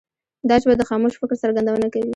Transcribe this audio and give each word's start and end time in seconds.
دا 0.49 0.55
ژبه 0.61 0.73
د 0.77 0.83
خاموش 0.89 1.13
فکر 1.21 1.35
څرګندونه 1.43 1.87
کوي. 1.93 2.09